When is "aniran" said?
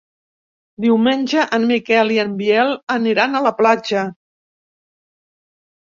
2.97-3.41